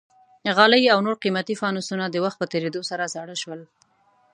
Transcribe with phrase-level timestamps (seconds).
[0.57, 3.61] غالۍ او نور قیمتي فانوسونه د وخت په تېرېدو سره زاړه شول.